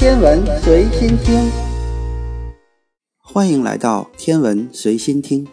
[0.00, 1.50] 天文随心听，
[3.18, 5.46] 欢迎来到天文随心听。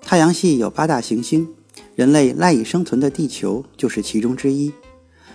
[0.00, 1.46] 太阳系有八大行星，
[1.94, 4.72] 人类赖以生存的地球就是其中之一。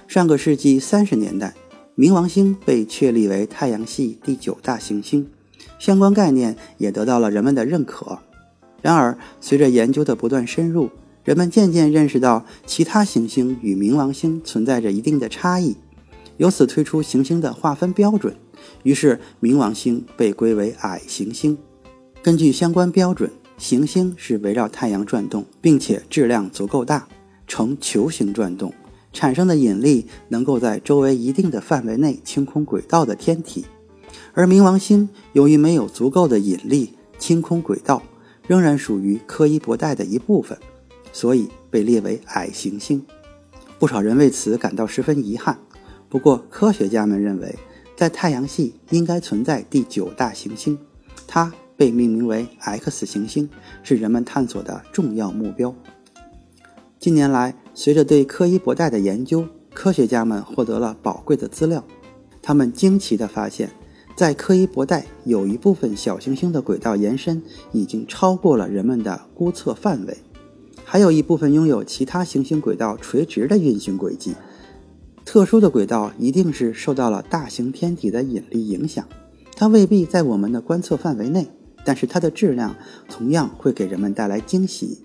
[0.07, 1.53] 上个世纪三十年代，
[1.95, 5.29] 冥王星被确立为太阳系第九大行星，
[5.77, 8.17] 相关概念也得到了人们的认可。
[8.81, 10.89] 然而，随着研究的不断深入，
[11.23, 15.77] 人们渐渐认识到其他行星与冥王星存在着一定的差异。
[16.37, 18.35] 由此推出行星的划分标准，
[18.83, 21.57] 于是冥王星被归为矮行星。
[22.21, 27.07] 根据相关标准，行星是围绕太阳转动，并且质量足够大，
[27.47, 28.73] 呈球形转动，
[29.11, 33.65] 产生的引力能够在周围一定的范围内清空轨道的天体。
[34.33, 38.01] 而冥王星由于没有足够的引力清空轨道，
[38.47, 40.57] 仍然属于柯伊伯带的一部分，
[41.11, 43.05] 所以被列为矮行星。
[43.77, 45.59] 不少人为此感到十分遗憾。
[46.13, 47.55] 不过，科学家们认为，
[47.95, 50.77] 在太阳系应该存在第九大行星，
[51.25, 53.49] 它被命名为 X 行星，
[53.81, 55.73] 是人们探索的重要目标。
[56.99, 61.83] 近年来，随着对柯伊伯带的研究，科学家们获得了宝贵的资料。
[62.43, 63.71] 他们惊奇地发现，
[64.15, 70.15] 在柯伊伯带有一部分小行星的轨道延伸已经超过了人们的估测范围，
[70.85, 74.35] 还有一部分拥有其他行星轨道垂直的运行轨迹。
[75.25, 79.07] 特殊的轨道一定是受到了大型天体的引力影响，
[79.55, 81.47] 它未必在我们的观测范围内，
[81.85, 82.75] 但是它的质量
[83.09, 84.99] 同样会给人们带来惊喜。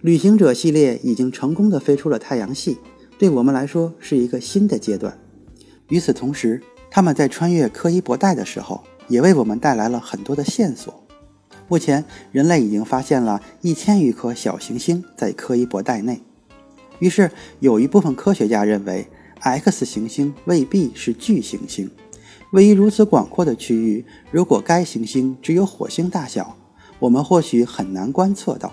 [0.00, 2.78] 旅行者系列已经成功的飞出了太阳系，
[3.18, 5.16] 对我们来说是一个新的阶段。
[5.88, 11.04] 与此同时，他们在穿越柯伊伯带的时候，也为我们带来了很多的线索。
[11.68, 16.22] 目前，人类已经发现了一千余颗小行星在柯伊伯带内，
[17.00, 19.06] 于是有一部分科学家认为。
[19.40, 21.90] X 行星未必是巨行星，
[22.52, 26.56] 位于如此广阔的区域，如果该行星只有火星大小，
[26.98, 28.72] 我们或许很难观测到，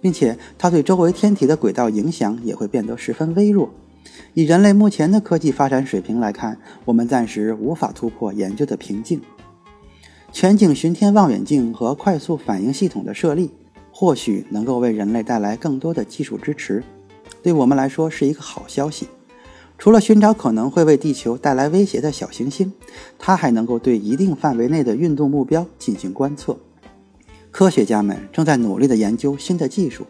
[0.00, 3.70] 并且它对周围天体的轨道影响也会变得十分微弱。
[4.34, 9.20] 以人类目前的科技发展水平来看，我们暂时无法突破研究的瓶颈。
[10.32, 13.50] 全景巡天望远镜和快速反应系统的设立，
[13.92, 16.82] 或许能够为人类带来更多的技术支持，
[17.42, 19.06] 对我们来说是一个好消息。
[19.82, 22.72] 除了寻找可能会为地球带来威胁的小行星，
[23.18, 26.56] 它还能够对一定范围内的运动目标进行观测。
[27.50, 30.06] 科学家们正在努力地研究新的技术，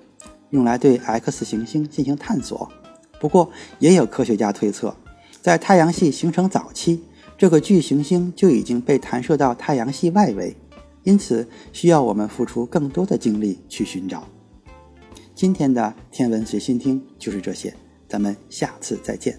[0.51, 2.71] 用来对 X 行星进行探索。
[3.19, 4.95] 不过，也有科学家推测，
[5.41, 7.05] 在太阳系形成早期，
[7.39, 10.55] 这个巨行星就已经被弹射到太阳系外围，
[11.03, 14.29] 因此需要我们付出更多的精力去寻找。
[15.35, 17.75] 今天的天文随心听就是这些，
[18.07, 19.35] 咱们下次再见。